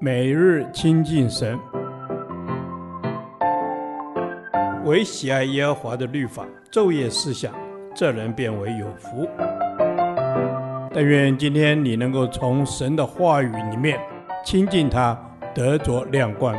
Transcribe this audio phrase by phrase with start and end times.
[0.00, 1.58] 每日亲近神，
[4.84, 7.54] 唯喜爱耶和华的律法，昼夜思想，
[7.94, 9.26] 这人便为有福。
[10.92, 13.98] 但愿今天你能够从神的话语里面
[14.44, 15.18] 亲近他，
[15.54, 16.54] 得着亮光。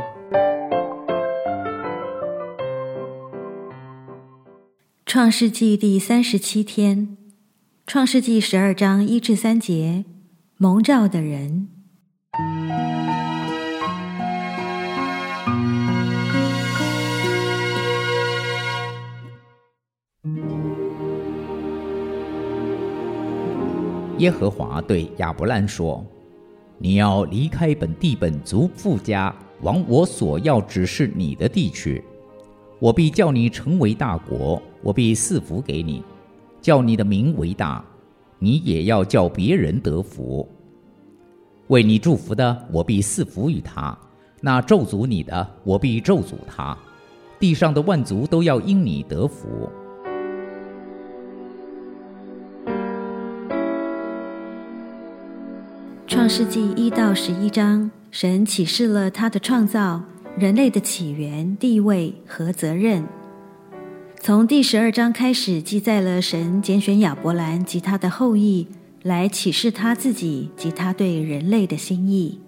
[5.04, 7.16] 创世纪第三十七天，
[7.86, 10.04] 创世纪十二章一至三节，
[10.56, 11.68] 蒙召的人。
[24.18, 26.04] 耶和华对亚伯兰说
[26.78, 32.02] ：“你要离开本地本族父家，往我所要指示你的地区。
[32.78, 36.00] 我必叫你成为大国。”我必赐福给你，
[36.60, 37.84] 叫你的名为大，
[38.38, 40.48] 你也要叫别人得福。
[41.66, 43.98] 为你祝福的，我必赐福于他；
[44.40, 46.78] 那咒诅你的，我必咒诅他。
[47.40, 49.68] 地上的万族都要因你得福。
[56.16, 60.02] 创世纪一到十一章，神启示了他的创造、
[60.38, 63.04] 人类的起源、地位和责任。
[64.18, 68.66] 从第十二章开始，记载了神拣选亚伯兰及他的后裔
[69.02, 72.40] 来启示他自己及他对人类的心意。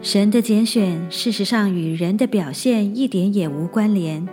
[0.00, 4.26] 神的拣选事实上与人的表现一点也无关联，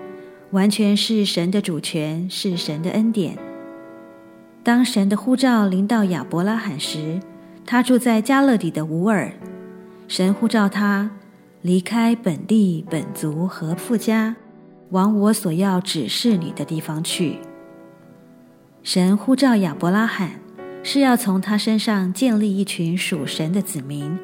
[0.52, 3.38] 完全是神的主权，是神的恩典。
[4.64, 7.20] 当神的呼召临到亚伯拉罕时，
[7.66, 9.32] 他住在加勒底的乌尔。
[10.08, 11.10] 神呼召他
[11.62, 14.36] 离开本地本族和富家。
[14.92, 17.38] 往我所要指示你的地方去。
[18.84, 20.32] 神呼召亚伯拉罕，
[20.84, 24.20] 是要从他身上建立一群属神的子民，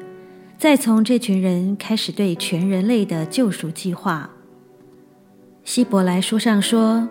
[0.58, 4.28] 再从这群人开始对全人类的救赎计划。
[5.64, 7.08] 希伯来书上说，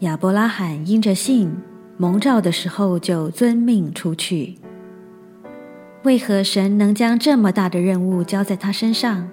[0.00, 1.52] 亚伯拉罕因着信
[1.96, 4.54] 蒙召的时候就遵命出去。
[6.02, 9.28] 为何神能将这么大的任务交在他身上？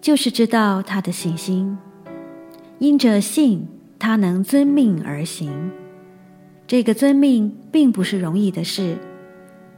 [0.00, 1.78] 就是知道他的信心。
[2.78, 5.70] 因着信，他能遵命而行。
[6.66, 8.96] 这个遵命并不是容易的事。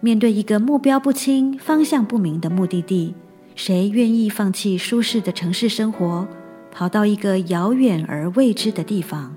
[0.00, 3.14] 面对一个目标不清、方向不明的目的地，
[3.54, 6.26] 谁愿意放弃舒适的城市生活，
[6.70, 9.36] 跑到一个遥远而未知的地方？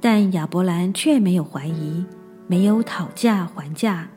[0.00, 2.04] 但亚伯兰却没有怀疑，
[2.46, 4.10] 没有讨价还价。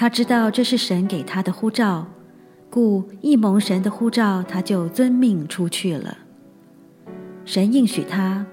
[0.00, 2.06] 他知道这是神给他的呼召，
[2.70, 6.16] 故一蒙神的呼召，他就遵命出去了。
[7.44, 8.46] 神应许他：“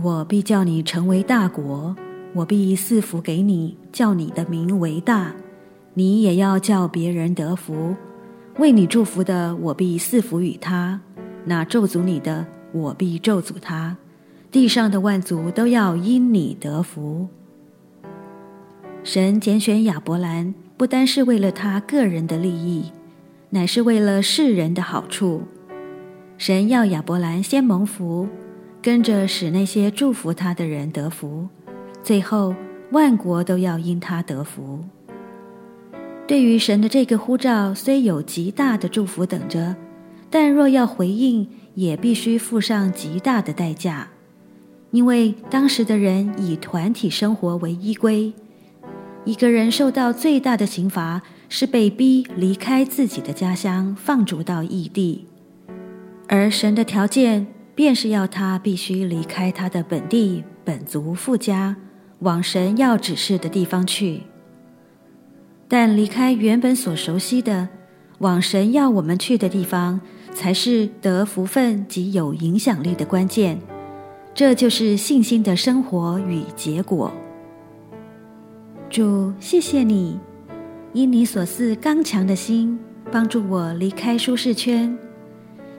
[0.00, 1.96] 我必叫你成为大国，
[2.32, 5.34] 我必赐福给你，叫你的名为大。
[5.94, 7.96] 你也要叫别人得福。
[8.58, 11.00] 为你祝福的，我必赐福与他；
[11.44, 13.96] 那咒诅你的，我必咒诅他。
[14.52, 17.26] 地上的万族都要因你得福。”
[19.04, 22.92] 神拣选亚伯兰，不单是为了他个人的利益，
[23.50, 25.42] 乃是为了世人的好处。
[26.38, 28.28] 神要亚伯兰先蒙福，
[28.80, 31.48] 跟着使那些祝福他的人得福，
[32.04, 32.54] 最后
[32.92, 34.78] 万国都要因他得福。
[36.28, 39.74] 对于神的这个呼召，虽有极大的祝福等着，
[40.30, 44.08] 但若要回应，也必须付上极大的代价，
[44.92, 48.32] 因为当时的人以团体生活为依归，
[49.24, 55.26] 一个人受到最大的刑罚是被逼离开自己的家乡，放逐到异地。
[56.26, 61.76] 而神的条件，便是要他必须离开他的本地本族父家，
[62.20, 64.22] 往神要指示的地方去。
[65.68, 67.68] 但离开原本所熟悉的，
[68.18, 70.00] 往神要我们去的地方，
[70.34, 73.60] 才是得福分及有影响力的关键。
[74.34, 77.12] 这就是信心的生活与结果。
[78.92, 80.20] 主，谢谢你，
[80.92, 82.78] 因你所赐刚强的心，
[83.10, 84.94] 帮助我离开舒适圈。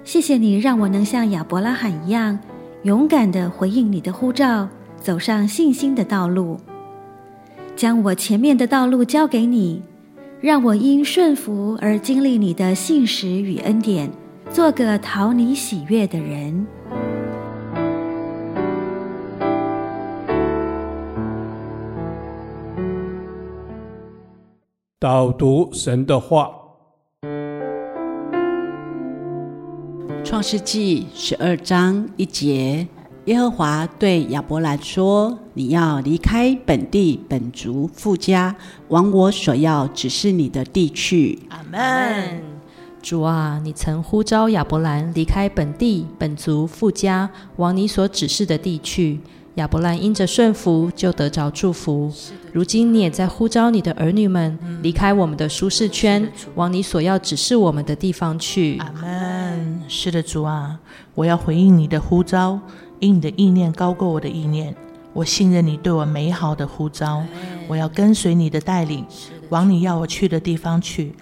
[0.03, 2.39] 谢谢你让我能像亚伯拉罕一样，
[2.81, 4.67] 勇敢地回应你的呼召，
[4.99, 6.57] 走上信心的道路。
[7.75, 9.83] 将我前面的道路交给你，
[10.41, 14.09] 让我因顺服而经历你的信实与恩典，
[14.49, 16.65] 做个讨你喜悦的人。
[25.03, 26.49] 导读神的话。
[30.23, 32.87] 创世纪十二章一节，
[33.25, 38.55] 耶和华对亚伯兰说：“你要离开本地本族富家，
[38.87, 42.41] 往我所要指示你的地去。”阿门。
[43.01, 49.19] 主啊，你曾呼召亚伯兰离开本地本族富家，往你所指示的地去。
[49.55, 52.11] 亚伯兰因着顺服，就得着祝福。
[52.51, 58.77] 如今你也在呼召你的儿女们离开我们的舒适圈，往你所要指示我们的地方去。
[58.79, 59.83] 阿门。
[59.87, 60.79] 是的，主啊，
[61.13, 62.59] 我要回应你的呼召，
[62.99, 64.75] 因你的意念高过我的意念。
[65.13, 67.23] 我信任你对我美好的呼召，
[67.67, 69.05] 我要跟随你的带领，
[69.49, 71.13] 往你要我去的地方去。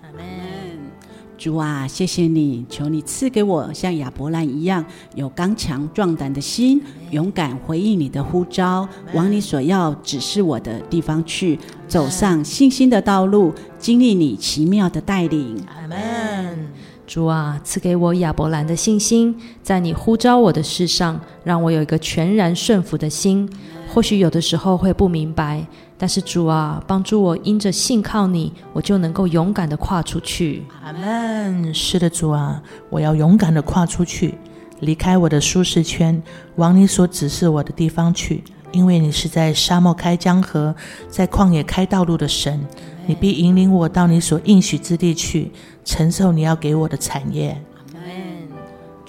[1.42, 4.86] 主啊，谢谢你，求你赐给我像亚伯兰一样
[5.16, 6.80] 有刚强壮胆的心，
[7.10, 11.58] 勇敢回应你的呼召，往你所要指示我的地方去，
[11.88, 15.60] 走上信心的道路，经历你奇妙的带领。
[15.66, 16.68] 阿门。
[17.08, 23.50] 主啊，赐给我亚伯兰的信心，在你呼召我的事上，让我有一个全然顺服的心。
[23.92, 25.66] 或许有的时候会不明白，
[26.02, 30.64] 但是主啊，帮助我因着信靠你，我就能够勇敢的跨出去。
[30.84, 31.72] 阿门。
[31.72, 32.60] 是的，主啊，
[32.90, 34.34] 我要勇敢的跨出去，
[34.80, 36.20] 离开我的舒适圈，
[36.56, 38.44] 往你所指示我的地方去。
[38.72, 40.74] 因为你是在沙漠开江河，
[41.08, 42.60] 在旷野开道路的神，
[43.06, 45.52] 你必引领我到你所应许之地去，
[45.86, 47.62] 承受你要给我的产业。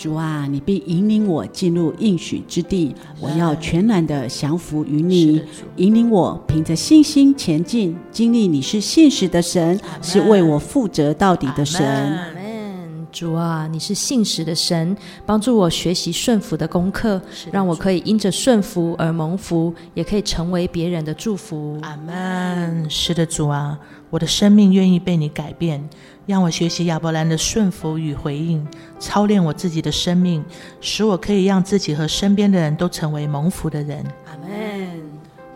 [0.03, 5.41] 主啊，你必引领我进入应许之地，我要全然的降服于你，
[5.77, 12.19] 引领我凭着信心前进，经历你是信实的神，是为我负责到底的神。
[13.13, 17.21] 主啊，你是信实的神，帮助我学习顺服的功课，
[17.53, 21.79] 让我可以因着顺服而蒙福，也可以成为别人的祝福。
[21.83, 22.89] 阿门。
[22.89, 23.79] 是的，主啊，
[24.09, 25.87] 我的生命愿意被你改变。
[26.25, 28.65] 让我学习亚伯兰的顺服与回应，
[29.01, 30.43] 操练我自己的生命，
[30.81, 34.05] 使我可以让自己和身边的人都成为蒙福的人。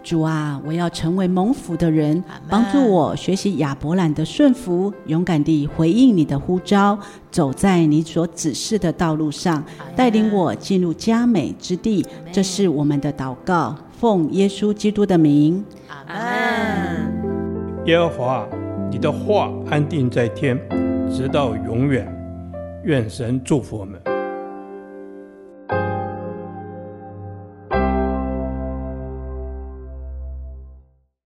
[0.07, 6.97] 主啊，我要成为蒙福的人，帮助我学习亚伯兰的顺服，勇敢地回应你的呼召，
[7.29, 9.65] 走在你所指示的道路上，
[9.97, 12.07] 带领我进入佳美之地。
[12.31, 15.65] 这是我们的祷告，奉耶稣基督的名。
[15.89, 17.85] 阿门。
[17.87, 18.47] 耶和华。
[18.89, 20.57] 你的话安定在天，
[21.11, 22.07] 直到永远。
[22.85, 24.01] 愿神祝福我们。